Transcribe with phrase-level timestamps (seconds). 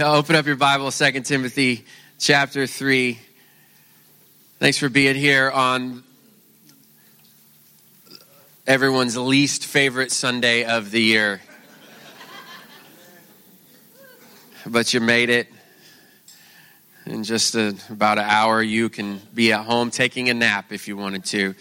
[0.00, 1.84] Open up your Bible, 2 Timothy
[2.20, 3.18] chapter 3.
[4.60, 6.04] Thanks for being here on
[8.64, 11.40] everyone's least favorite Sunday of the year.
[14.66, 15.48] but you made it.
[17.04, 20.86] In just a, about an hour, you can be at home taking a nap if
[20.86, 21.56] you wanted to.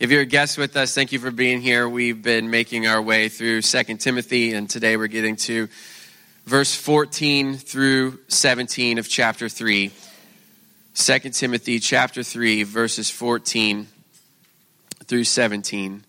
[0.00, 1.86] If you're a guest with us, thank you for being here.
[1.86, 5.68] We've been making our way through 2 Timothy, and today we're getting to
[6.44, 9.90] verse 14 through 17 of chapter 3.
[10.94, 13.88] 2 Timothy chapter 3, verses 14
[15.06, 16.04] through 17.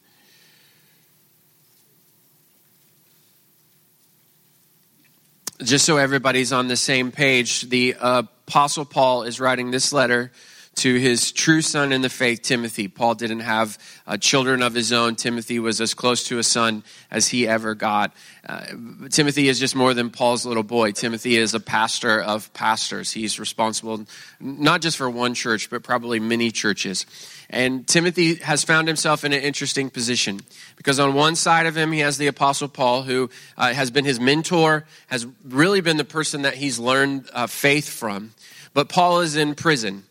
[5.63, 10.31] Just so everybody's on the same page, the uh, Apostle Paul is writing this letter
[10.75, 12.87] to his true son in the faith, Timothy.
[12.87, 15.15] Paul didn't have uh, children of his own.
[15.15, 18.13] Timothy was as close to a son as he ever got.
[18.47, 18.65] Uh,
[19.09, 20.91] Timothy is just more than Paul's little boy.
[20.91, 23.11] Timothy is a pastor of pastors.
[23.11, 24.05] He's responsible
[24.39, 27.05] not just for one church, but probably many churches.
[27.49, 30.41] And Timothy has found himself in an interesting position
[30.75, 34.05] because on one side of him, he has the Apostle Paul, who uh, has been
[34.05, 38.31] his mentor, has really been the person that he's learned uh, faith from.
[38.73, 40.03] But Paul is in prison.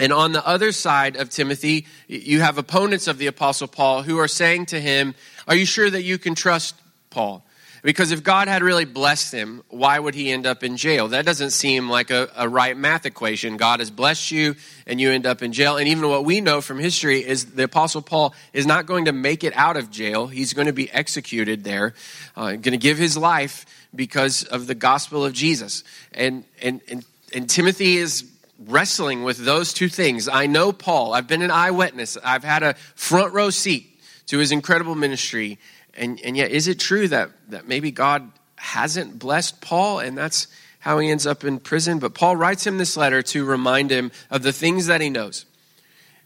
[0.00, 4.18] And on the other side of Timothy, you have opponents of the Apostle Paul who
[4.18, 5.14] are saying to him,
[5.46, 6.74] Are you sure that you can trust
[7.10, 7.44] Paul?
[7.82, 11.08] Because if God had really blessed him, why would he end up in jail?
[11.08, 13.58] That doesn't seem like a, a, right math equation.
[13.58, 15.76] God has blessed you and you end up in jail.
[15.76, 19.12] And even what we know from history is the Apostle Paul is not going to
[19.12, 20.26] make it out of jail.
[20.26, 21.94] He's going to be executed there,
[22.36, 25.84] uh, going to give his life because of the gospel of Jesus.
[26.12, 27.04] And, and, and,
[27.34, 28.29] and Timothy is
[28.66, 30.28] wrestling with those two things.
[30.28, 34.52] I know Paul, I've been an eyewitness, I've had a front row seat to his
[34.52, 35.58] incredible ministry.
[35.94, 40.46] And, and yet, is it true that, that maybe God hasn't blessed Paul and that's
[40.78, 41.98] how he ends up in prison?
[41.98, 45.46] But Paul writes him this letter to remind him of the things that he knows.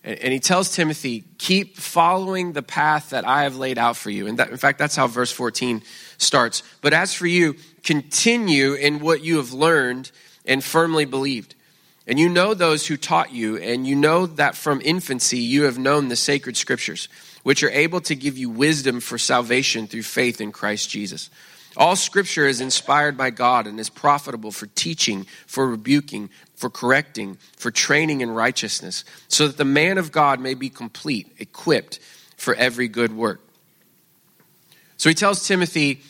[0.03, 4.11] And, and he tells Timothy, keep following the path that I have laid out for
[4.11, 4.27] you.
[4.27, 5.83] And that, in fact, that's how verse 14
[6.19, 6.63] starts.
[6.83, 10.11] But as for you, continue in what you have learned
[10.45, 11.55] and firmly believed
[12.07, 15.79] and you know those who taught you, and you know that from infancy you have
[15.79, 17.09] known the sacred scriptures,
[17.43, 21.31] which are able to give you wisdom for salvation through faith in Christ Jesus.
[21.77, 27.37] All scripture is inspired by God and is profitable for teaching, for rebuking, for correcting,
[27.57, 31.99] for training in righteousness, so that the man of God may be complete, equipped
[32.37, 33.41] for every good work.
[34.99, 36.03] So he tells Timothy,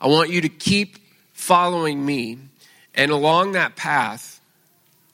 [0.00, 0.98] I want you to keep
[1.32, 2.38] following me,
[2.94, 4.31] and along that path,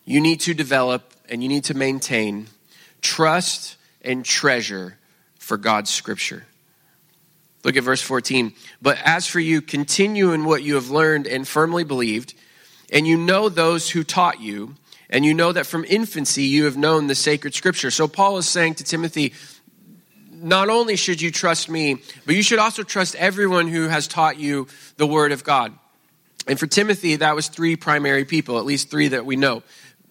[0.08, 2.46] you need to develop and you need to maintain
[3.02, 4.96] trust and treasure
[5.38, 6.46] for God's scripture.
[7.62, 8.54] Look at verse 14.
[8.80, 12.32] But as for you, continue in what you have learned and firmly believed,
[12.90, 14.76] and you know those who taught you,
[15.10, 17.90] and you know that from infancy you have known the sacred scripture.
[17.90, 19.34] So Paul is saying to Timothy,
[20.32, 24.38] not only should you trust me, but you should also trust everyone who has taught
[24.38, 25.74] you the word of God.
[26.46, 29.62] And for Timothy, that was three primary people, at least three that we know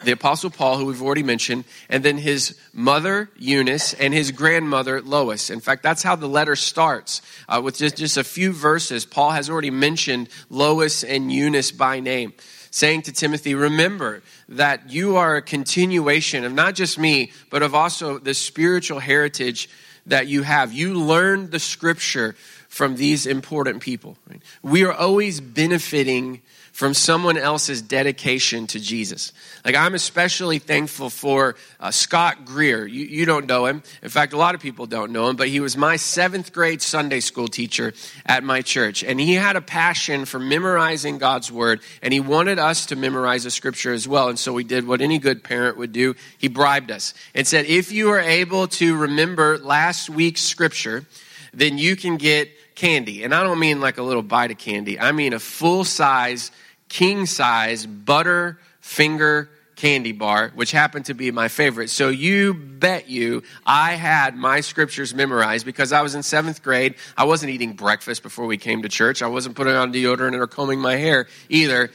[0.04, 5.02] the Apostle Paul, who we've already mentioned, and then his mother, Eunice, and his grandmother,
[5.02, 5.50] Lois.
[5.50, 7.22] In fact, that's how the letter starts.
[7.50, 12.00] Uh, with just, just a few verses, Paul has already mentioned Lois and Eunice by
[12.00, 12.34] name,
[12.70, 17.74] saying to Timothy, Remember that you are a continuation of not just me, but of
[17.74, 19.68] also the spiritual heritage
[20.06, 20.72] that you have.
[20.72, 22.36] You learned the scripture
[22.70, 24.18] from these important people.
[24.30, 24.42] Right?
[24.62, 26.42] We are always benefiting
[26.78, 29.34] from someone else's dedication to Jesus.
[29.66, 32.86] Like, I'm especially thankful for uh, Scott Greer.
[32.86, 33.82] You, you don't know him.
[34.04, 36.84] In fact, a lot of people don't know him, but he was my seventh grade
[36.84, 37.96] Sunday school teacher
[38.28, 39.04] at my church.
[39.04, 43.46] And he had a passion for memorizing God's word, and he wanted us to memorize
[43.46, 44.30] the scripture as well.
[44.30, 46.14] And so we did what any good parent would do.
[46.38, 51.08] He bribed us and said, If you are able to remember last week's scripture,
[51.56, 53.24] then you can get candy.
[53.24, 56.52] And I don't mean like a little bite of candy, I mean a full size
[56.90, 61.90] king size butter finger candy bar, which happened to be my favorite.
[61.90, 66.96] So you bet you I had my scriptures memorized because I was in seventh grade.
[67.16, 69.22] I wasn't eating breakfast before we came to church.
[69.22, 71.92] I wasn't putting on deodorant or combing my hair either.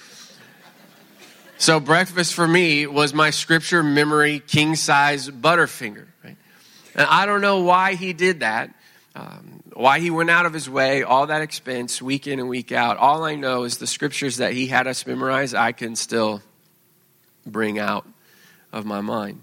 [1.58, 6.06] So breakfast for me was my scripture memory king size butterfinger.
[6.24, 6.36] Right?
[6.94, 8.72] And I don't know why he did that.
[9.14, 12.72] Um, why he went out of his way, all that expense, week in and week
[12.72, 12.96] out.
[12.96, 16.42] All I know is the scriptures that he had us memorize, I can still
[17.46, 18.06] bring out
[18.72, 19.42] of my mind.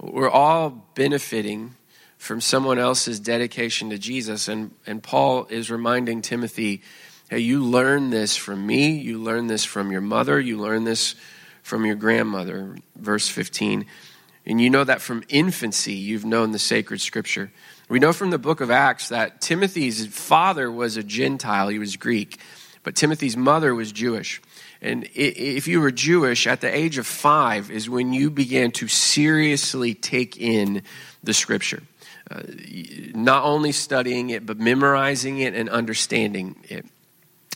[0.00, 1.74] We're all benefiting
[2.18, 4.48] from someone else's dedication to Jesus.
[4.48, 6.82] And, and Paul is reminding Timothy
[7.30, 11.14] Hey, you learn this from me, you learn this from your mother, you learn this
[11.62, 12.78] from your grandmother.
[12.96, 13.84] Verse 15.
[14.46, 17.52] And you know that from infancy you've known the sacred scripture.
[17.88, 21.96] We know from the book of Acts that Timothy's father was a Gentile, he was
[21.96, 22.38] Greek,
[22.82, 24.42] but Timothy's mother was Jewish.
[24.82, 28.88] And if you were Jewish, at the age of five is when you began to
[28.88, 30.82] seriously take in
[31.24, 31.82] the scripture.
[32.30, 32.42] Uh,
[33.14, 36.84] not only studying it, but memorizing it and understanding it.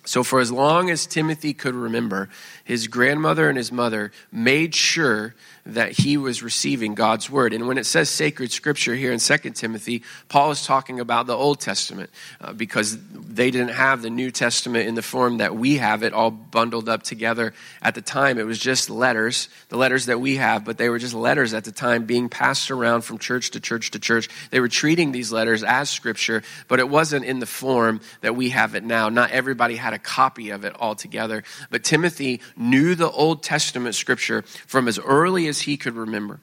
[0.04, 2.30] So, for as long as Timothy could remember,
[2.64, 5.34] his grandmother and his mother made sure
[5.64, 7.52] that he was receiving God's word.
[7.52, 11.36] And when it says sacred scripture here in 2 Timothy, Paul is talking about the
[11.36, 12.10] Old Testament
[12.40, 16.12] uh, because they didn't have the New Testament in the form that we have it
[16.12, 17.54] all bundled up together.
[17.80, 20.98] At the time, it was just letters, the letters that we have, but they were
[20.98, 24.28] just letters at the time being passed around from church to church to church.
[24.50, 28.50] They were treating these letters as scripture, but it wasn't in the form that we
[28.50, 29.08] have it now.
[29.10, 31.44] Not everybody had a copy of it all together.
[31.70, 36.40] But Timothy knew the Old Testament scripture from as early as he could remember.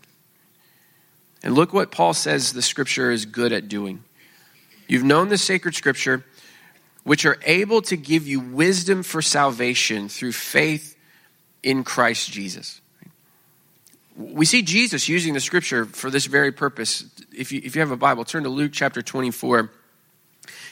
[1.44, 4.04] And look what Paul says the scripture is good at doing.
[4.88, 6.26] You've known the sacred scripture,
[7.04, 10.98] which are able to give you wisdom for salvation through faith
[11.64, 12.82] in Christ Jesus.
[14.16, 17.06] We see Jesus using the scripture for this very purpose.
[17.34, 19.72] If you, if you have a Bible, turn to Luke chapter 24.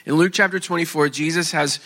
[0.04, 1.80] In Luke chapter 24, Jesus has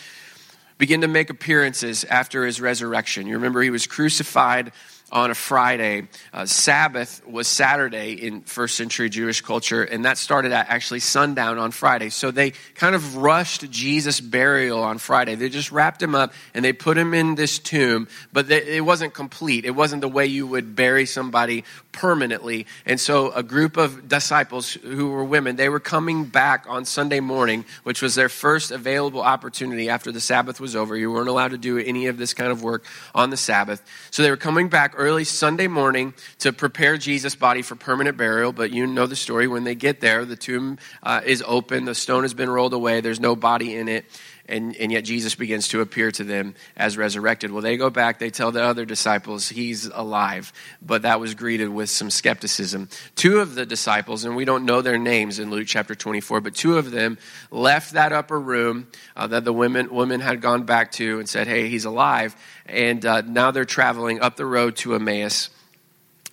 [0.77, 3.27] begun to make appearances after his resurrection.
[3.27, 4.73] You remember he was crucified
[5.13, 6.07] on a Friday.
[6.33, 11.59] Uh, Sabbath was Saturday in first century Jewish culture, and that started at actually sundown
[11.59, 12.09] on Friday.
[12.09, 15.35] So they kind of rushed Jesus' burial on Friday.
[15.35, 18.83] They just wrapped him up and they put him in this tomb, but they, it
[18.83, 19.65] wasn't complete.
[19.65, 22.65] It wasn't the way you would bury somebody permanently.
[22.87, 27.19] And so a group of disciples who were women, they were coming back on Sunday
[27.19, 30.97] morning, which was their first available opportunity after the Sabbath was over.
[30.97, 32.83] You weren't allowed to do any of this kind of work
[33.13, 33.83] on the Sabbath.
[34.09, 38.53] So they were coming back early Sunday morning to prepare Jesus' body for permanent burial.
[38.53, 39.47] But you know the story.
[39.47, 43.01] When they get there, the tomb uh, is open, the stone has been rolled away,
[43.01, 44.05] there's no body in it.
[44.49, 47.51] And, and yet Jesus begins to appear to them as resurrected.
[47.51, 50.51] Well, they go back, they tell the other disciples he's alive,
[50.81, 52.89] but that was greeted with some skepticism.
[53.15, 56.55] Two of the disciples, and we don't know their names in Luke chapter 24, but
[56.55, 57.17] two of them
[57.51, 61.47] left that upper room uh, that the women, women had gone back to and said,
[61.47, 62.35] hey, he's alive.
[62.65, 65.49] And uh, now they're traveling up the road to Emmaus.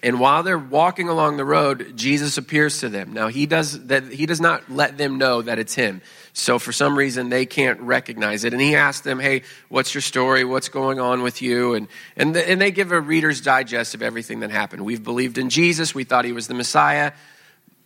[0.02, 3.12] And while they're walking along the road, Jesus appears to them.
[3.12, 6.00] Now he does that he does not let them know that it's him.
[6.32, 8.55] So for some reason they can't recognize it.
[8.55, 10.43] And he asks them, "Hey, what's your story?
[10.44, 14.02] What's going on with you?" And and the, and they give a reader's digest of
[14.02, 14.87] everything that happened.
[14.87, 15.94] We've believed in Jesus.
[15.94, 17.12] We thought he was the Messiah.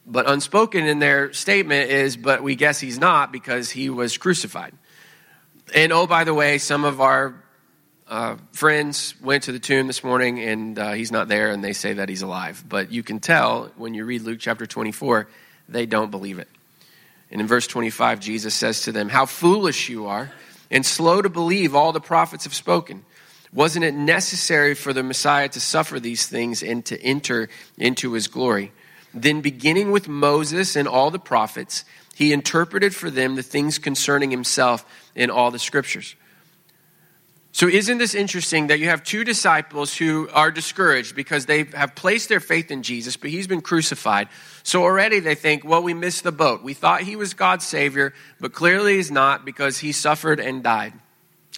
[0.06, 4.75] But unspoken in their statement is, "But we guess he's not because he was crucified."
[5.75, 7.43] And oh, by the way, some of our
[8.08, 11.72] uh, friends went to the tomb this morning and uh, he's not there, and they
[11.72, 12.62] say that he's alive.
[12.68, 15.28] But you can tell when you read Luke chapter 24,
[15.68, 16.48] they don't believe it.
[17.30, 20.30] And in verse 25, Jesus says to them, How foolish you are,
[20.70, 23.04] and slow to believe all the prophets have spoken.
[23.52, 27.48] Wasn't it necessary for the Messiah to suffer these things and to enter
[27.78, 28.72] into his glory?
[29.14, 31.84] Then, beginning with Moses and all the prophets,
[32.14, 34.84] he interpreted for them the things concerning himself
[35.14, 36.16] in all the scriptures.
[37.54, 41.94] So, isn't this interesting that you have two disciples who are discouraged because they have
[41.94, 44.28] placed their faith in Jesus, but he's been crucified?
[44.64, 46.64] So, already they think, well, we missed the boat.
[46.64, 50.94] We thought he was God's Savior, but clearly he's not because he suffered and died.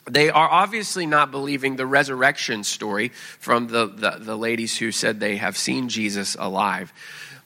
[0.04, 5.18] They are obviously not believing the resurrection story from the, the, the ladies who said
[5.18, 6.92] they have seen Jesus alive.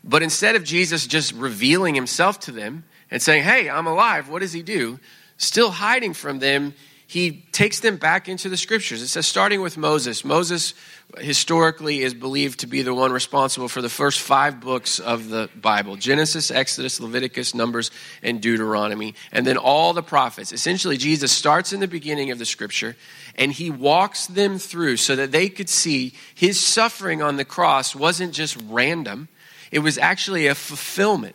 [0.02, 4.40] But instead of Jesus just revealing himself to them and saying, hey, I'm alive, what
[4.40, 4.98] does he do?
[5.36, 6.74] Still hiding from them,
[7.10, 9.02] he takes them back into the scriptures.
[9.02, 10.24] It says, starting with Moses.
[10.24, 10.74] Moses
[11.18, 15.50] historically is believed to be the one responsible for the first five books of the
[15.60, 17.90] Bible Genesis, Exodus, Leviticus, Numbers,
[18.22, 19.16] and Deuteronomy.
[19.32, 20.52] And then all the prophets.
[20.52, 22.94] Essentially, Jesus starts in the beginning of the scripture
[23.34, 27.96] and he walks them through so that they could see his suffering on the cross
[27.96, 29.26] wasn't just random,
[29.72, 31.34] it was actually a fulfillment.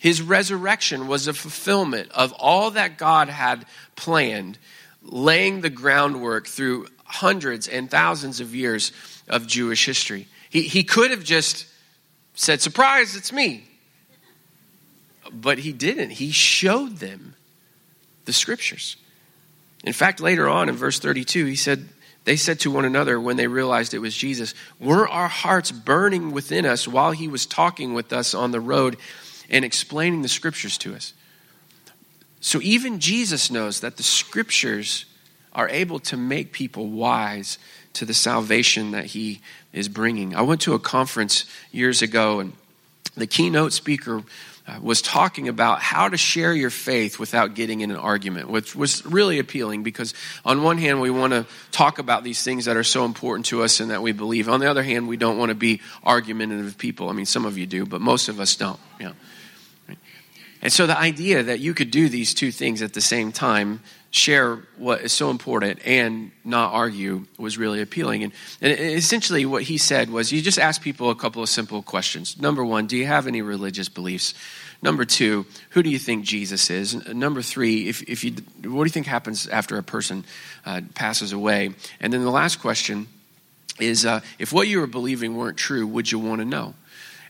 [0.00, 3.64] His resurrection was a fulfillment of all that God had
[3.94, 4.58] planned
[5.04, 8.92] laying the groundwork through hundreds and thousands of years
[9.28, 10.28] of Jewish history.
[10.50, 11.66] He, he could have just
[12.34, 13.64] said, Surprise, it's me.
[15.32, 16.10] But he didn't.
[16.10, 17.34] He showed them
[18.24, 18.96] the scriptures.
[19.84, 21.88] In fact, later on in verse 32, he said,
[22.24, 26.32] They said to one another when they realized it was Jesus, Were our hearts burning
[26.32, 28.96] within us while he was talking with us on the road
[29.50, 31.14] and explaining the scriptures to us?
[32.42, 35.06] So even Jesus knows that the scriptures
[35.52, 37.56] are able to make people wise
[37.94, 39.40] to the salvation that he
[39.72, 40.34] is bringing.
[40.34, 42.52] I went to a conference years ago, and
[43.16, 44.24] the keynote speaker
[44.66, 48.74] uh, was talking about how to share your faith without getting in an argument, which
[48.74, 50.12] was really appealing because,
[50.44, 53.62] on one hand, we want to talk about these things that are so important to
[53.62, 54.48] us and that we believe.
[54.48, 57.08] On the other hand, we don't want to be argumentative people.
[57.08, 58.80] I mean, some of you do, but most of us don't.
[58.98, 59.12] Know.
[60.62, 63.80] And so, the idea that you could do these two things at the same time
[64.12, 68.22] share what is so important and not argue was really appealing.
[68.22, 71.82] And, and, essentially, what he said was you just ask people a couple of simple
[71.82, 72.40] questions.
[72.40, 74.34] Number one, do you have any religious beliefs?
[74.82, 77.08] Number two, who do you think Jesus is?
[77.08, 78.32] Number three, if, if you,
[78.64, 80.24] what do you think happens after a person
[80.64, 81.70] uh, passes away?
[82.00, 83.06] And then the last question
[83.80, 86.74] is uh, if what you were believing weren't true, would you want to know?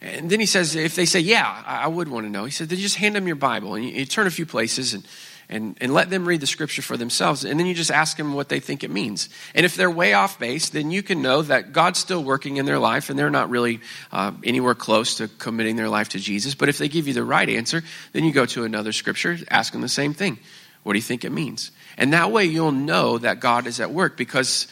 [0.02, 2.68] And then he says, if they say, yeah, I, would want to know, he said,
[2.68, 3.76] then just hand them your Bible.
[3.76, 5.06] And you, you turn a few places and
[5.52, 7.44] and, and let them read the scripture for themselves.
[7.44, 9.28] And then you just ask them what they think it means.
[9.54, 12.64] And if they're way off base, then you can know that God's still working in
[12.64, 13.80] their life and they're not really
[14.12, 16.54] uh, anywhere close to committing their life to Jesus.
[16.54, 17.82] But if they give you the right answer,
[18.12, 20.38] then you go to another scripture, ask them the same thing.
[20.84, 21.70] What do you think it means?
[21.98, 24.66] And that way you'll know that God is at work because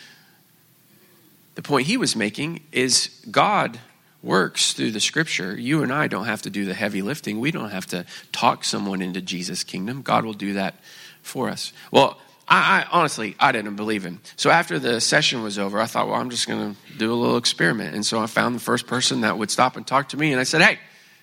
[1.57, 3.79] the point he was making is God
[4.23, 5.59] works through the scripture.
[5.59, 7.41] You and I don't have to do the heavy lifting.
[7.41, 10.03] We don't have to talk someone into Jesus' kingdom.
[10.03, 10.75] God will do that
[11.23, 11.73] for us.
[11.91, 14.21] Well, I, I honestly, I didn't believe him.
[14.37, 17.15] So after the session was over, I thought, well, I'm just going to do a
[17.15, 17.95] little experiment.
[17.95, 20.41] And so I found the first person that would stop and talk to me, and
[20.41, 20.79] I said, hey,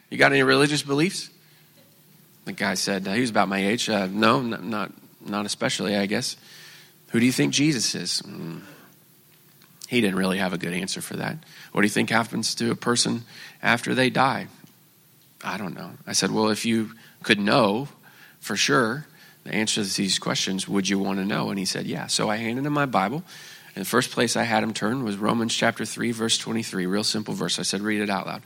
[0.10, 1.30] you got any religious beliefs?
[2.46, 3.90] The guy said, he was about my age.
[3.90, 6.38] Uh, no, not, not especially, I guess.
[7.12, 8.22] Who do you think Jesus is?
[8.22, 8.62] Mm.
[9.88, 11.38] He didn't really have a good answer for that.
[11.72, 13.24] What do you think happens to a person
[13.64, 14.48] after they die?
[15.44, 15.92] I don't know.
[16.06, 16.92] I said, Well, if you
[17.24, 17.88] could know
[18.40, 19.06] for sure
[19.44, 21.50] the answer to these questions, would you want to know?
[21.50, 22.08] And he said, Yeah.
[22.08, 23.24] So I handed him my Bible.
[23.76, 26.86] And the first place I had him turn was Romans chapter 3, verse 23.
[26.86, 27.60] Real simple verse.
[27.60, 28.42] I said, Read it out loud.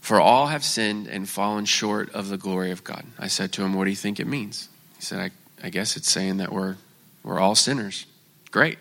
[0.00, 3.04] For all have sinned and fallen short of the glory of God.
[3.18, 4.68] I said to him, What do you think it means?
[4.96, 6.76] He said, I, I guess it's saying that we're,
[7.24, 8.06] we're all sinners.
[8.50, 8.78] Great.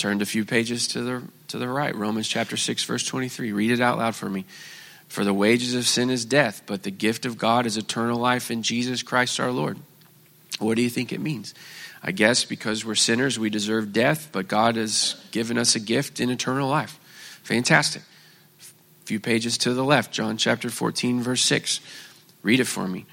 [0.00, 1.94] Turned a few pages to the, to the right.
[1.94, 3.52] Romans chapter 6, verse 23.
[3.52, 4.46] Read it out loud for me.
[5.08, 8.50] For the wages of sin is death, but the gift of God is eternal life
[8.50, 9.76] in Jesus Christ our Lord.
[10.58, 11.52] What do you think it means?
[12.02, 16.18] I guess because we're sinners, we deserve death, but God has given us a gift
[16.18, 16.98] in eternal life.
[17.42, 18.00] Fantastic.
[18.62, 21.78] A few pages to the left, John chapter 14, verse 6.
[22.42, 23.04] Read it for me.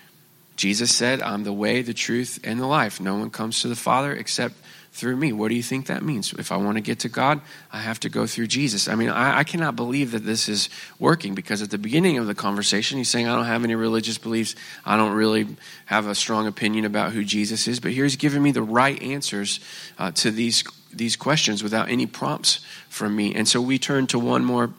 [0.55, 3.01] Jesus said, I'm the way, the truth, and the life.
[3.01, 4.55] No one comes to the Father except
[4.97, 5.31] through me.
[5.31, 6.33] What do you think that means?
[6.33, 7.39] If I want to get to God,
[7.71, 8.87] I have to go through Jesus.
[8.87, 12.25] I mean, I, I, cannot believe that this is working because at the beginning of
[12.25, 14.55] the conversation, he's saying, I don't have any religious beliefs.
[14.85, 15.47] I don't really
[15.85, 17.79] have a strong opinion about who Jesus is.
[17.79, 19.59] But here he's giving me the right answers
[19.99, 23.35] uh, to these, these questions without any prompts from me.
[23.35, 24.71] And so we turn to one more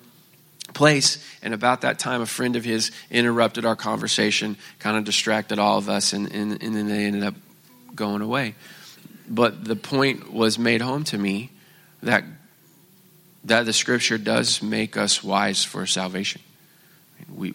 [0.75, 1.25] place.
[1.43, 5.79] And about that time, a friend of his interrupted our conversation, kind of distracted all
[5.79, 7.35] of us, and, and, and then they ended up
[7.95, 8.57] going away.
[9.29, 11.51] But the point was made home to me
[12.03, 12.25] that
[13.45, 16.41] that the scripture does make us wise for salvation.
[17.35, 17.55] We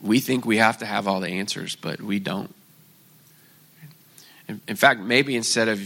[0.00, 2.54] we think we have to have all the answers, but we don't.
[4.48, 5.80] In, in fact, maybe instead of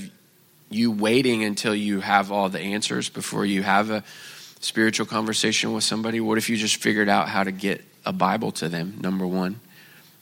[0.71, 4.05] you waiting until you have all the answers before you have a
[4.61, 8.53] spiritual conversation with somebody, what if you just figured out how to get a Bible
[8.53, 9.61] to them, number one?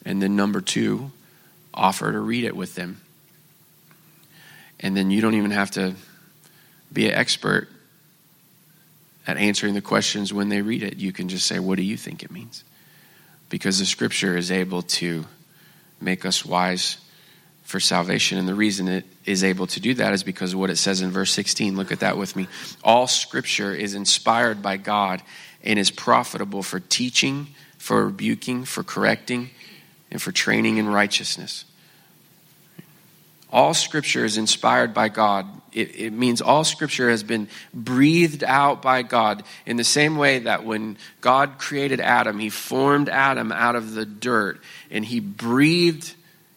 [0.05, 1.13] And then number two,
[1.73, 3.02] offer to read it with them
[4.83, 5.95] and then you don't even have to
[6.93, 7.69] be an expert
[9.27, 10.97] at answering the questions when they read it.
[10.97, 12.65] You can just say, What do you think it means?
[13.49, 15.25] Because the scripture is able to
[16.01, 16.99] make us wise
[17.63, 18.39] for salvation.
[18.39, 21.01] And the reason it is able to do that is because of what it says
[21.01, 21.77] in verse 16.
[21.77, 22.49] Look at that with me.
[22.83, 25.23] All scripture is inspired by God
[25.63, 27.49] and is profitable for teaching,
[27.79, 29.51] for rebuking, for correcting,
[30.11, 31.65] and for training in righteousness
[33.53, 35.47] all scripture is inspired by God.
[35.73, 40.41] It, it, means all scripture has been breathed out by God in the same way
[40.41, 46.15] that when God created Adam, he formed Adam out of the dirt and he breathed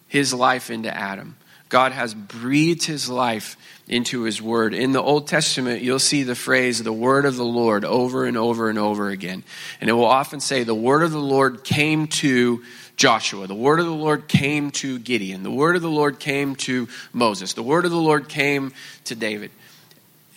[0.08, 1.36] his life into Adam.
[1.68, 3.56] God has breathed his life
[3.88, 4.72] into his word.
[4.74, 8.36] In the Old Testament, you'll see the phrase, the word of the Lord, over and
[8.36, 9.44] over and over again.
[9.80, 12.62] And it will often say, the word of the Lord came to
[12.96, 13.46] Joshua.
[13.46, 15.42] The word of the Lord came to Gideon.
[15.42, 17.52] The word of the Lord came to Moses.
[17.52, 18.72] The word of the Lord came
[19.04, 19.50] to David.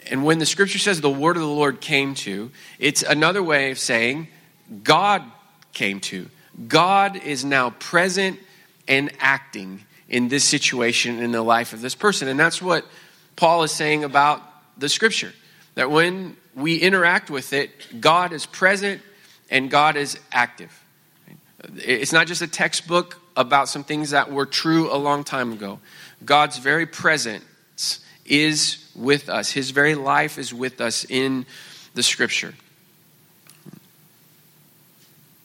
[0.10, 3.72] And when the scripture says the word of the Lord came to, it's another way
[3.72, 4.28] of saying
[4.84, 5.24] God
[5.74, 6.30] came to.
[6.68, 8.40] God is now present
[8.88, 12.28] and acting in this situation in the life of this person.
[12.28, 12.86] And that's what
[13.36, 14.42] Paul is saying about
[14.78, 15.32] the scripture.
[15.76, 19.02] That when we interact with it, God is present
[19.50, 20.84] and God is active.
[21.78, 25.80] It's not just a textbook about some things that were true a long time ago.
[26.24, 31.46] God's very presence is with us, His very life is with us in
[31.96, 32.54] the scripture.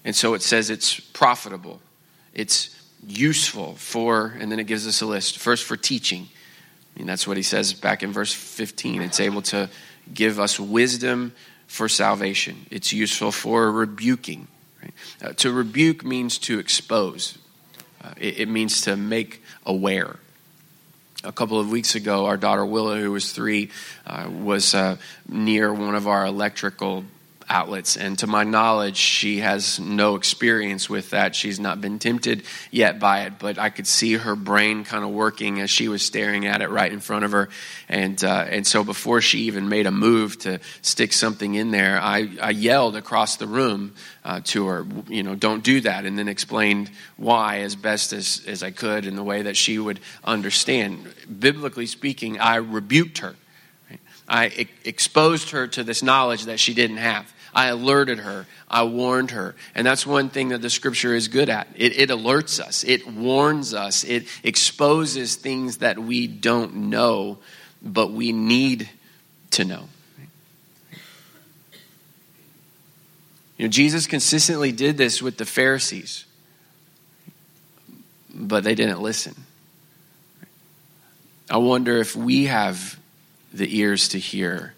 [0.04, 1.80] And so it says it's profitable,
[2.34, 2.70] it's
[3.06, 5.38] useful for, and then it gives us a list.
[5.38, 6.28] First, for teaching.
[6.94, 9.02] I mean, that's what he says back in verse 15.
[9.02, 9.68] It's able to
[10.12, 11.32] give us wisdom
[11.66, 14.46] for salvation, it's useful for rebuking.
[14.84, 15.30] Right?
[15.30, 17.38] Uh, to rebuke means to expose,
[18.02, 20.18] uh, it, it means to make aware
[21.24, 23.70] a couple of weeks ago, our daughter Willa, who was three,
[24.06, 27.04] uh, was uh, near one of our electrical
[27.48, 27.96] outlets.
[27.96, 31.34] And to my knowledge, she has no experience with that.
[31.34, 35.10] She's not been tempted yet by it, but I could see her brain kind of
[35.10, 37.48] working as she was staring at it right in front of her.
[37.88, 42.00] And, uh, and so before she even made a move to stick something in there,
[42.00, 46.18] I, I yelled across the room uh, to her, you know, don't do that, and
[46.18, 50.00] then explained why as best as, as I could in the way that she would
[50.24, 51.12] understand.
[51.38, 53.36] Biblically speaking, I rebuked her.
[54.26, 57.30] I exposed her to this knowledge that she didn't have.
[57.54, 58.46] I alerted her.
[58.68, 59.54] I warned her.
[59.74, 61.68] And that's one thing that the scripture is good at.
[61.76, 67.38] It, it alerts us, it warns us, it exposes things that we don't know,
[67.82, 68.88] but we need
[69.52, 69.88] to know.
[73.56, 76.24] You know, Jesus consistently did this with the Pharisees,
[78.34, 79.34] but they didn't listen.
[81.48, 82.98] I wonder if we have
[83.52, 84.74] the ears to hear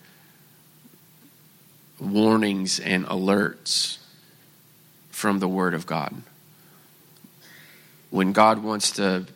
[1.99, 3.99] warnings and alerts
[5.11, 6.15] from the Word of God.
[8.11, 9.27] When God wants to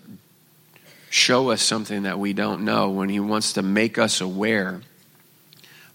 [1.08, 4.82] show us something that we don't know, when He wants to make us aware,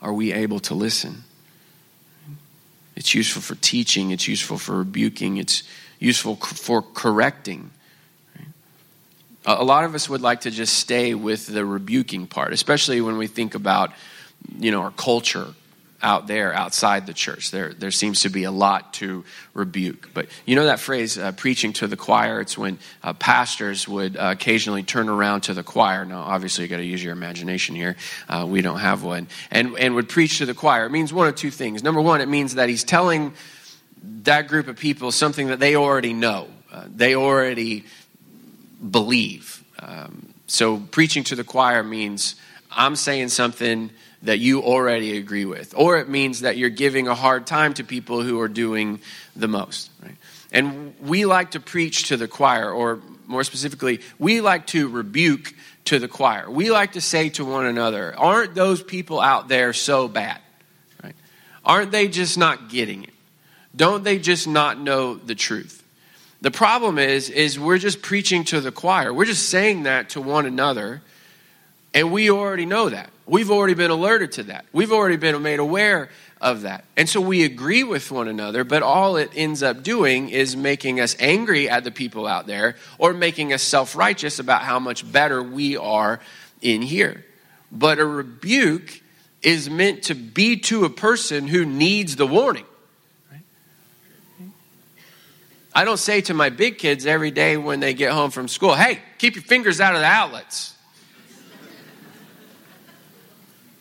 [0.01, 1.23] are we able to listen?
[2.95, 5.63] It's useful for teaching, it's useful for rebuking, it's
[5.99, 7.71] useful for correcting.
[9.45, 13.17] A lot of us would like to just stay with the rebuking part, especially when
[13.17, 13.91] we think about,
[14.57, 15.53] you know, our culture
[16.05, 17.49] out there outside the church.
[17.49, 20.11] There, there seems to be a lot to rebuke.
[20.13, 22.39] But you know that phrase, uh, preaching to the choir?
[22.39, 26.05] It's when uh, pastors would uh, occasionally turn around to the choir.
[26.05, 27.95] Now, obviously, you got to use your imagination here.
[28.29, 29.27] Uh, we don't have one.
[29.49, 30.85] And, and would preach to the choir.
[30.85, 31.81] It means one of two things.
[31.81, 33.33] Number one, it means that he's telling
[34.23, 37.83] that group of people something that they already know, uh, they already
[38.91, 39.63] believe.
[39.79, 42.35] Um, so, preaching to the choir means
[42.69, 43.89] I'm saying something
[44.25, 47.83] that you already agree with, or it means that you're giving a hard time to
[47.83, 48.99] people who are doing
[49.35, 49.89] the most.
[50.01, 50.15] Right?
[50.51, 55.53] And we like to preach to the choir, or more specifically, we like to rebuke
[55.85, 56.49] to the choir.
[56.49, 60.39] We like to say to one another, aren't those people out there so bad?
[61.03, 61.15] Right?
[61.63, 63.13] Aren't they just not getting it?
[63.75, 65.83] Don't they just not know the truth?
[66.41, 69.13] The problem is, is we're just preaching to the choir.
[69.13, 71.01] We're just saying that to one another,
[71.93, 73.09] and we already know that.
[73.27, 74.65] We've already been alerted to that.
[74.71, 76.09] We've already been made aware
[76.39, 76.85] of that.
[76.95, 80.99] And so we agree with one another, but all it ends up doing is making
[80.99, 85.09] us angry at the people out there or making us self righteous about how much
[85.11, 86.19] better we are
[86.61, 87.25] in here.
[87.71, 89.01] But a rebuke
[89.41, 92.65] is meant to be to a person who needs the warning.
[95.73, 98.75] I don't say to my big kids every day when they get home from school,
[98.75, 100.74] hey, keep your fingers out of the outlets.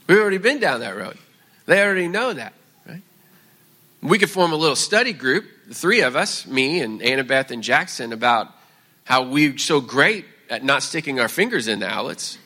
[0.06, 1.16] We've already been down that road.
[1.66, 2.52] They already know that,
[2.86, 3.02] right?
[4.02, 7.62] We could form a little study group, the three of us, me and Annabeth and
[7.62, 8.48] Jackson, about
[9.04, 12.38] how we're so great at not sticking our fingers in the outlets.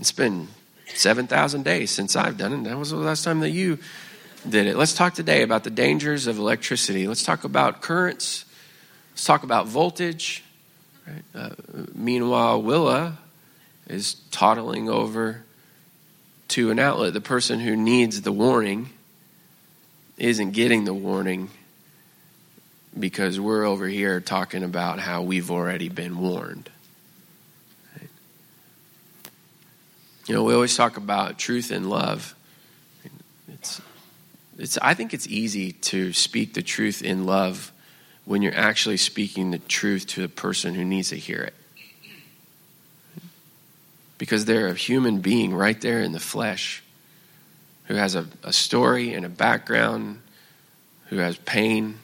[0.00, 0.48] It's been
[0.94, 2.64] 7,000 days since I've done it.
[2.64, 3.78] That was the last time that you
[4.48, 4.76] did it.
[4.76, 7.06] Let's talk today about the dangers of electricity.
[7.06, 8.46] Let's talk about currents.
[9.12, 10.42] Let's talk about voltage.
[11.06, 11.22] Right?
[11.34, 11.50] Uh,
[11.94, 13.18] meanwhile, Willa
[13.92, 15.44] is toddling over
[16.48, 17.12] to an outlet.
[17.12, 18.90] The person who needs the warning
[20.16, 21.50] isn't getting the warning
[22.98, 26.70] because we're over here talking about how we've already been warned.
[30.26, 32.34] You know, we always talk about truth and love.
[33.48, 33.80] It's,
[34.56, 37.72] it's, I think it's easy to speak the truth in love
[38.24, 41.54] when you're actually speaking the truth to a person who needs to hear it
[44.22, 46.80] because they're a human being right there in the flesh
[47.86, 50.20] who has a, a story and a background,
[51.06, 51.98] who has pain.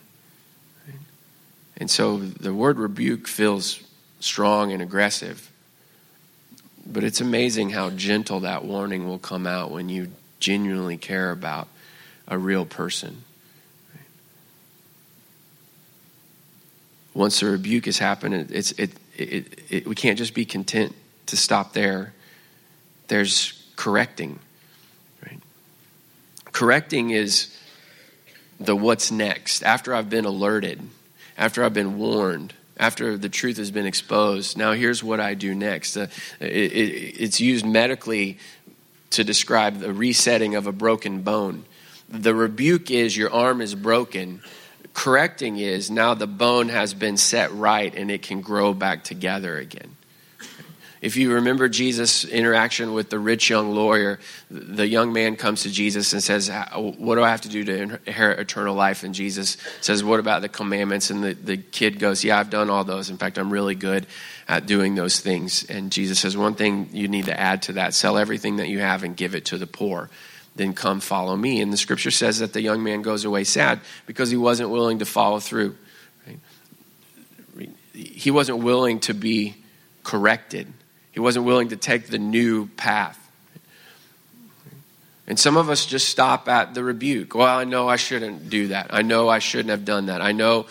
[1.76, 3.80] And so the word rebuke feels
[4.18, 5.48] strong and aggressive.
[6.84, 11.68] But it's amazing how gentle that warning will come out when you genuinely care about
[12.26, 13.22] a real person.
[17.14, 20.96] Once the rebuke has happened, it's, it, it, it, we can't just be content
[21.28, 22.12] to stop there.
[23.06, 24.38] There's correcting.
[25.24, 25.40] Right?
[26.52, 27.56] Correcting is
[28.60, 29.62] the what's next.
[29.62, 30.80] After I've been alerted,
[31.36, 35.54] after I've been warned, after the truth has been exposed, now here's what I do
[35.54, 35.96] next.
[35.96, 36.08] Uh,
[36.40, 38.38] it, it, it's used medically
[39.10, 41.64] to describe the resetting of a broken bone.
[42.08, 44.42] The rebuke is your arm is broken.
[44.94, 49.58] Correcting is now the bone has been set right and it can grow back together
[49.58, 49.96] again.
[51.00, 54.18] If you remember Jesus' interaction with the rich young lawyer,
[54.50, 57.82] the young man comes to Jesus and says, What do I have to do to
[57.82, 59.04] inherit eternal life?
[59.04, 61.10] And Jesus says, What about the commandments?
[61.10, 63.10] And the, the kid goes, Yeah, I've done all those.
[63.10, 64.06] In fact, I'm really good
[64.48, 65.64] at doing those things.
[65.70, 68.80] And Jesus says, One thing you need to add to that sell everything that you
[68.80, 70.10] have and give it to the poor.
[70.56, 71.60] Then come follow me.
[71.60, 74.98] And the scripture says that the young man goes away sad because he wasn't willing
[74.98, 75.76] to follow through.
[77.92, 79.54] He wasn't willing to be
[80.02, 80.72] corrected
[81.12, 83.18] he wasn't willing to take the new path.
[85.26, 87.34] And some of us just stop at the rebuke.
[87.34, 88.88] Well, I know I shouldn't do that.
[88.90, 90.22] I know I shouldn't have done that.
[90.22, 90.66] I know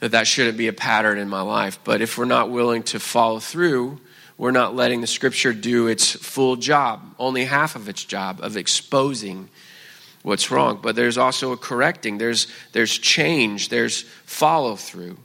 [0.00, 1.78] that that shouldn't be a pattern in my life.
[1.84, 4.00] But if we're not willing to follow through,
[4.38, 8.56] we're not letting the scripture do its full job, only half of its job of
[8.56, 9.48] exposing
[10.22, 10.80] what's wrong.
[10.82, 15.18] But there's also a correcting, there's, there's change, there's follow through.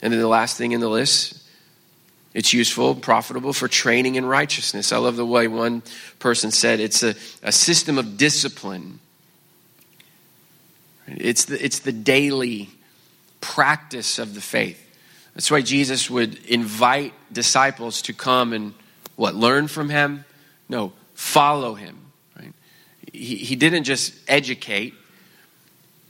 [0.00, 1.42] And then the last thing in the list
[2.36, 4.92] it's useful, profitable for training in righteousness.
[4.92, 5.82] I love the way one
[6.18, 9.00] person said it's a, a system of discipline.
[11.06, 12.68] It's the, it's the daily
[13.40, 14.78] practice of the faith.
[15.34, 18.74] That's why Jesus would invite disciples to come and
[19.16, 20.26] what, learn from him?
[20.68, 21.96] No, follow him.
[22.38, 22.52] Right?
[23.14, 24.92] He, he didn't just educate,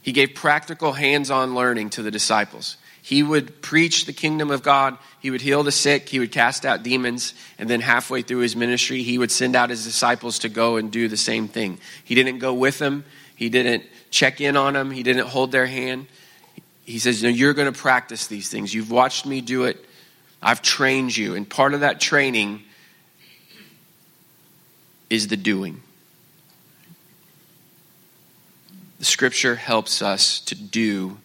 [0.01, 2.75] he gave practical hands on learning to the disciples.
[3.07, 4.97] He would preach the kingdom of God.
[5.21, 6.09] He would heal the sick.
[6.09, 7.33] He would cast out demons.
[7.57, 10.91] And then halfway through his ministry, he would send out his disciples to go and
[10.91, 11.79] do the same thing.
[12.03, 13.05] He didn't go with them.
[13.37, 14.91] He didn't check in on them.
[14.91, 16.07] He didn't hold their hand.
[16.83, 18.73] He says, No, you're going to practice these things.
[18.73, 19.85] You've watched me do it.
[20.41, 21.33] I've trained you.
[21.33, 22.63] And part of that training
[25.09, 25.81] is the doing.
[28.99, 31.19] The scripture helps us to do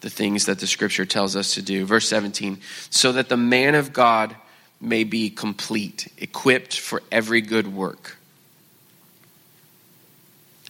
[0.00, 1.84] the things that the scripture tells us to do.
[1.84, 4.36] Verse 17, so that the man of God
[4.80, 8.16] may be complete, equipped for every good work.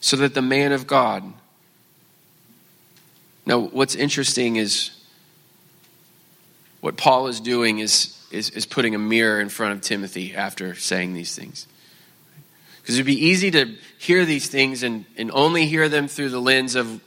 [0.01, 1.25] So that the man of God.
[3.45, 4.91] Now, what's interesting is
[6.81, 10.75] what Paul is doing is, is, is putting a mirror in front of Timothy after
[10.75, 11.67] saying these things.
[12.81, 16.31] Because it would be easy to hear these things and, and only hear them through
[16.31, 17.01] the lens of,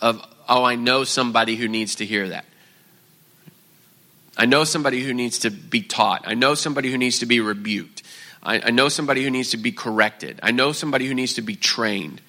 [0.00, 2.44] of oh, I know somebody who needs to hear that.
[4.36, 6.24] I know somebody who needs to be taught.
[6.26, 8.02] I know somebody who needs to be rebuked.
[8.42, 10.40] I, I know somebody who needs to be corrected.
[10.42, 12.20] I know somebody who needs to be trained.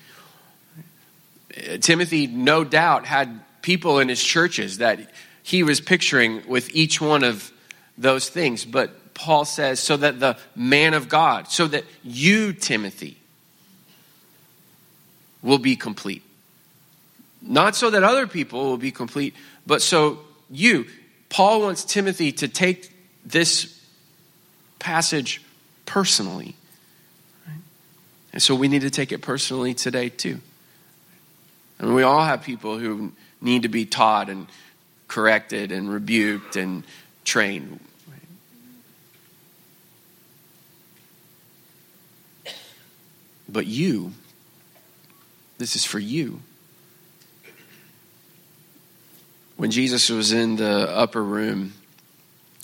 [1.56, 5.00] Uh, Timothy, no doubt, had people in his churches that
[5.42, 7.52] he was picturing with each one of
[7.98, 8.66] those things.
[8.66, 13.18] But Paul says, so that the man of God, so that you, Timothy,
[15.42, 16.24] will be complete.
[17.46, 19.36] Not so that other people will be complete,
[19.68, 20.88] but so you.
[21.30, 22.92] Paul wants Timothy to take
[23.24, 23.80] this
[24.80, 25.42] passage
[25.86, 26.56] personally.
[28.34, 30.40] And so we need to take it personally today, too.
[31.80, 34.48] Mean, we all have people who need to be taught and
[35.08, 36.84] corrected and rebuked and
[37.24, 37.80] trained.
[43.48, 44.14] But you,
[45.60, 46.42] this is for you.
[49.58, 51.74] When Jesus was in the upper room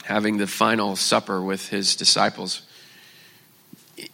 [0.04, 2.64] having the final supper with his disciples,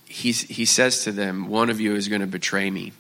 [0.06, 2.94] he, he says to them, One of you is going to betray me.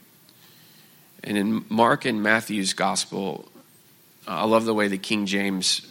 [1.23, 3.51] And in Mark and Matthew's gospel,
[4.27, 5.85] I love the way the King James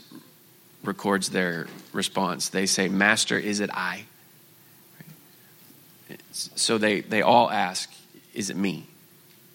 [0.83, 2.49] records their response.
[2.49, 4.05] They say, Master, is it I?
[6.33, 7.93] So they, they all ask,
[8.35, 8.87] Is it me?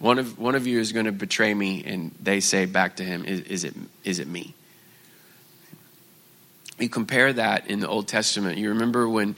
[0.01, 3.03] One of, one of you is going to betray me, and they say back to
[3.03, 4.55] him, is, is, it, is it me?
[6.79, 8.57] You compare that in the Old Testament.
[8.57, 9.35] You remember when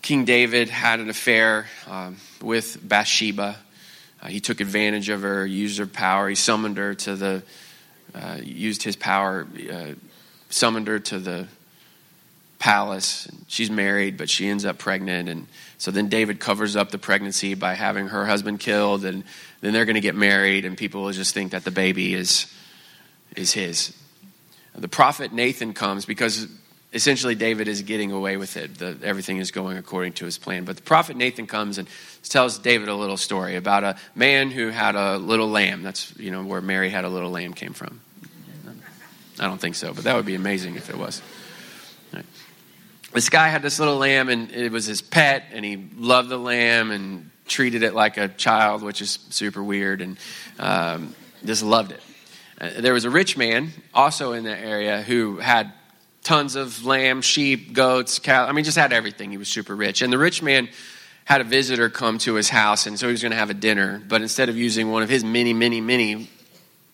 [0.00, 3.58] King David had an affair um, with Bathsheba.
[4.22, 6.30] Uh, he took advantage of her, used her power.
[6.30, 7.42] He summoned her to the
[8.14, 9.92] uh, used his power, uh,
[10.48, 11.46] summoned her to the
[12.62, 13.26] palace.
[13.48, 15.28] She's married, but she ends up pregnant.
[15.28, 15.48] And
[15.78, 19.04] so then David covers up the pregnancy by having her husband killed.
[19.04, 19.24] And
[19.62, 22.46] then they're going to get married, and people will just think that the baby is,
[23.34, 23.92] is his.
[24.76, 26.46] The prophet Nathan comes because
[26.92, 28.78] essentially David is getting away with it.
[28.78, 30.64] The, everything is going according to his plan.
[30.64, 31.88] But the prophet Nathan comes and
[32.22, 35.82] tells David a little story about a man who had a little lamb.
[35.82, 38.00] That's you know where Mary had a little lamb came from.
[39.40, 41.20] I don't think so, but that would be amazing if it was.
[43.12, 46.38] This guy had this little lamb, and it was his pet, and he loved the
[46.38, 50.16] lamb and treated it like a child, which is super weird, and
[50.58, 52.00] um, just loved it.
[52.58, 55.72] Uh, there was a rich man also in the area who had
[56.24, 58.46] tons of lamb, sheep, goats, cow.
[58.46, 59.30] I mean, just had everything.
[59.30, 60.00] He was super rich.
[60.00, 60.70] And the rich man
[61.26, 63.54] had a visitor come to his house, and so he was going to have a
[63.54, 64.02] dinner.
[64.08, 66.30] But instead of using one of his many, many, many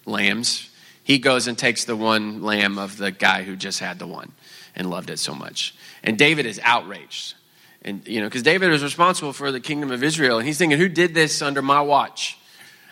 [0.04, 0.68] lambs,
[1.04, 4.32] he goes and takes the one lamb of the guy who just had the one
[4.78, 5.74] and loved it so much.
[6.02, 7.34] And David is outraged.
[7.82, 10.38] And, you know, because David is responsible for the kingdom of Israel.
[10.38, 12.38] And he's thinking, who did this under my watch?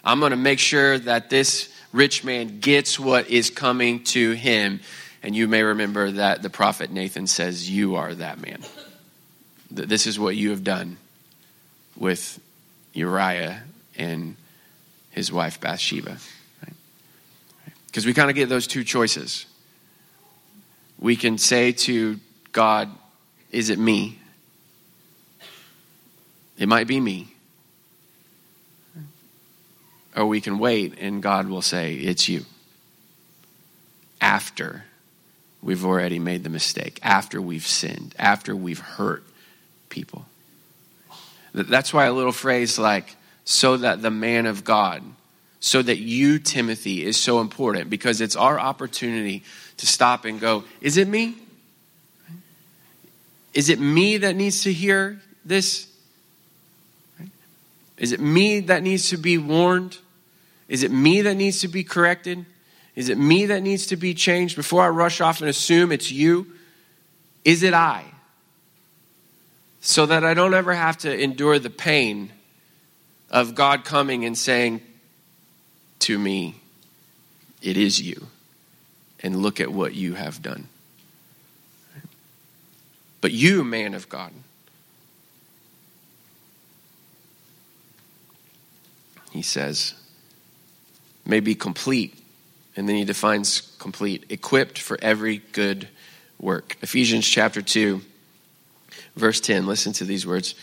[0.04, 4.80] I'm going to make sure that this rich man gets what is coming to him.
[5.22, 8.62] And you may remember that the prophet Nathan says, You are that man.
[9.70, 10.98] This is what you have done
[11.96, 12.38] with
[12.92, 13.62] Uriah
[13.96, 14.36] and
[15.10, 16.18] his wife Bathsheba.
[17.86, 18.10] Because right?
[18.10, 19.46] we kind of get those two choices.
[20.98, 22.18] We can say to
[22.52, 22.88] God,
[23.50, 24.18] Is it me?
[26.58, 27.28] It might be me.
[30.16, 32.44] Or we can wait and God will say, It's you.
[34.20, 34.84] After
[35.62, 39.24] we've already made the mistake, after we've sinned, after we've hurt
[39.88, 40.26] people.
[41.52, 45.02] That's why a little phrase like, so that the man of God,
[45.60, 49.42] so that you, Timothy, is so important because it's our opportunity
[49.78, 51.34] to stop and go, is it me?
[53.54, 55.88] Is it me that needs to hear this?
[57.96, 59.98] Is it me that needs to be warned?
[60.68, 62.44] Is it me that needs to be corrected?
[62.94, 64.56] Is it me that needs to be changed?
[64.56, 66.46] Before I rush off and assume it's you,
[67.44, 68.04] is it I?
[69.80, 72.30] So that I don't ever have to endure the pain
[73.30, 74.82] of God coming and saying
[76.06, 76.54] to me,
[77.60, 78.28] It is you.
[79.20, 80.68] And look at what you have done.
[83.20, 84.30] But you, man of God,
[89.32, 89.94] he says,
[91.24, 92.16] may be complete.
[92.76, 95.88] And then he defines complete, equipped for every good
[96.38, 96.76] work.
[96.82, 98.00] Ephesians chapter 2,
[99.16, 99.66] verse 10.
[99.66, 100.54] Listen to these words.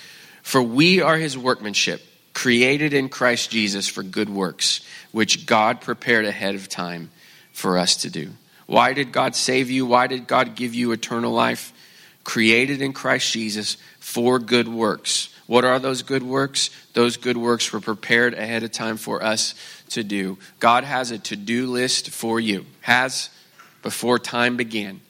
[0.42, 2.02] For we are his workmanship,
[2.34, 7.10] created in Christ Jesus for good works, which God prepared ahead of time
[7.52, 8.32] for us to do.
[8.66, 9.86] Why did God save you?
[9.86, 11.74] Why did God give you eternal life?
[12.24, 16.70] Created in Christ Jesus for good works what are those good works?
[16.94, 19.56] Those good works were prepared ahead of time for us
[19.90, 20.38] to do.
[20.60, 23.30] God has a to do list for you, has
[23.82, 25.02] before time began.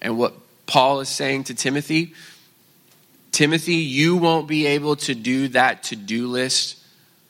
[0.00, 0.34] And what
[0.66, 2.14] Paul is saying to Timothy
[3.32, 6.78] Timothy, you won't be able to do that to do list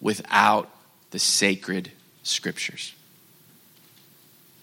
[0.00, 0.70] without
[1.10, 1.90] the sacred
[2.22, 2.94] scriptures.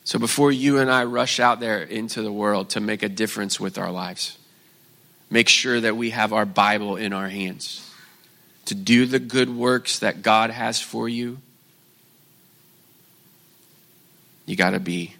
[0.04, 3.60] So before you and I rush out there into the world to make a difference
[3.60, 4.38] with our lives,
[5.30, 7.92] make sure that we have our Bible in our hands
[8.66, 11.40] to do the good works that God has for you.
[14.46, 15.16] You got to be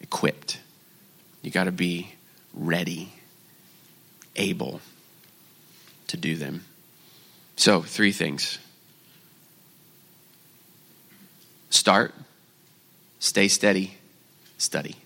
[0.00, 0.58] equipped,
[1.42, 2.14] you got to be
[2.54, 3.12] ready,
[4.36, 4.80] able
[6.10, 6.64] to do them.
[7.56, 8.58] So, three things
[11.70, 12.12] start,
[13.18, 13.94] stay steady,
[14.58, 14.96] study.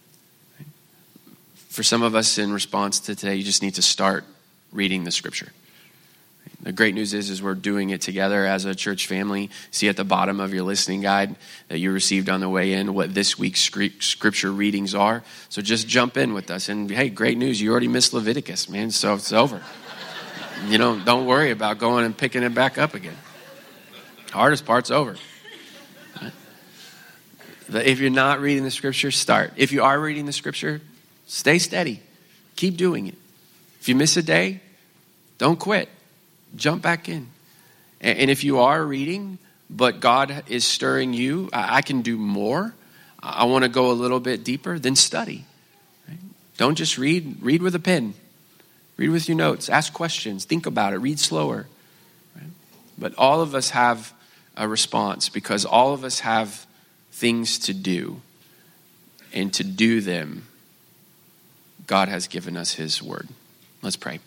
[1.69, 4.25] For some of us, in response to today, you just need to start
[4.73, 5.53] reading the scripture.
[6.63, 9.51] The great news is, is we're doing it together as a church family.
[9.71, 11.37] See at the bottom of your listening guide
[11.69, 15.23] that you received on the way in what this week's scripture readings are.
[15.51, 16.69] So just jump in with us.
[16.69, 18.91] And hey, great news, you already missed Leviticus, man.
[18.93, 19.61] So it's over.
[20.67, 23.17] You know, don't worry about going and picking it back up again.
[24.31, 25.17] Hardest part's over.
[27.73, 29.55] If you're not reading the scripture, start.
[29.57, 30.81] If you are reading the scripture,
[31.27, 32.01] stay steady.
[32.57, 33.17] Keep doing it.
[33.81, 34.61] If you miss a day,
[35.39, 35.89] don't quit.
[36.57, 37.29] Jump back in.
[38.01, 39.39] And if you are reading,
[39.71, 42.75] but God is stirring you, I can do more.
[43.19, 45.47] I want to go a little bit deeper, then study.
[46.59, 48.15] Don't just read, read with a pen.
[48.97, 49.69] Read with your notes.
[49.69, 50.45] Ask questions.
[50.45, 50.99] Think about it.
[50.99, 51.67] Read slower.
[52.97, 54.13] But all of us have
[54.57, 56.67] a response because all of us have
[57.11, 58.21] things to do.
[59.35, 60.47] and to do them,
[61.87, 63.29] God has given us his word.
[63.83, 64.21] Let's pray.